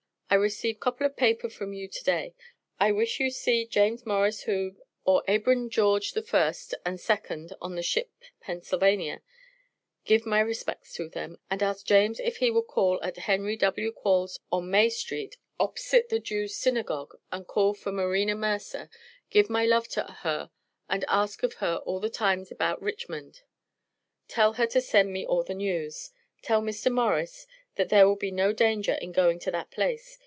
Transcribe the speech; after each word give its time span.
I 0.29 0.35
Received 0.35 0.79
cople 0.79 1.05
of 1.05 1.17
paper 1.17 1.49
from 1.49 1.73
you 1.73 1.89
to 1.89 2.03
day. 2.05 2.33
I 2.79 2.93
wish 2.93 3.19
you 3.19 3.29
see 3.31 3.65
James 3.67 4.05
Morris 4.05 4.43
whom 4.43 4.77
or 5.03 5.25
Abram 5.27 5.69
George 5.69 6.13
the 6.13 6.21
first 6.21 6.73
and 6.85 6.97
second 7.01 7.51
on 7.61 7.75
the 7.75 7.83
Ship 7.83 8.09
Penn., 8.39 8.61
give 10.05 10.25
my 10.25 10.39
respects 10.39 10.93
to 10.93 11.09
them, 11.09 11.37
and 11.49 11.61
ask 11.61 11.85
James 11.85 12.17
if 12.21 12.37
he 12.37 12.49
will 12.49 12.63
call 12.63 13.03
at 13.03 13.17
Henry 13.17 13.57
W. 13.57 13.91
Quarles 13.91 14.39
on 14.53 14.71
May 14.71 14.89
street 14.89 15.35
oppisit 15.59 16.07
the 16.07 16.17
Jews 16.21 16.55
synagogue 16.55 17.19
and 17.29 17.45
call 17.45 17.73
for 17.73 17.91
Marena 17.91 18.33
Mercer, 18.33 18.89
give 19.31 19.49
my 19.49 19.65
love 19.65 19.89
to 19.89 20.03
her 20.21 20.49
ask 21.09 21.41
her 21.41 21.49
of 21.67 21.81
all 21.81 21.99
the 21.99 22.09
times 22.09 22.49
about 22.53 22.81
Richmond, 22.81 23.41
tell 24.29 24.53
her 24.53 24.67
to 24.67 24.79
Send 24.79 25.11
me 25.11 25.25
all 25.25 25.43
the 25.43 25.53
news. 25.53 26.11
Tell 26.41 26.61
Mr. 26.61 26.89
Morris 26.89 27.47
that 27.75 27.89
there 27.89 28.07
will 28.07 28.17
be 28.17 28.31
no 28.31 28.51
danger 28.53 28.93
in 28.93 29.11
going 29.11 29.39
to 29.39 29.51
that 29.51 29.71
place. 29.71 30.19